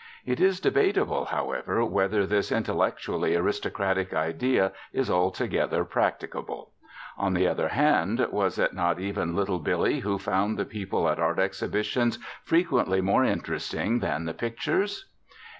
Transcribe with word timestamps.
It 0.25 0.39
is 0.39 0.59
debatable, 0.59 1.25
however, 1.25 1.85
whether 1.85 2.25
this 2.25 2.51
intellectually 2.51 3.35
aristocratic 3.35 4.15
idea 4.15 4.71
is 4.91 5.11
altogether 5.11 5.85
practicable. 5.85 6.71
On 7.19 7.35
the 7.35 7.47
other 7.47 7.67
hand, 7.67 8.19
was 8.31 8.57
it 8.57 8.73
not 8.73 8.99
even 8.99 9.35
Little 9.35 9.59
Billie 9.59 9.99
who 9.99 10.17
found 10.17 10.57
the 10.57 10.65
people 10.65 11.07
at 11.07 11.19
art 11.19 11.37
exhibitions 11.37 12.17
frequently 12.43 12.99
more 12.99 13.23
interesting 13.23 13.99
than 13.99 14.25
the 14.25 14.33
pictures? 14.33 15.05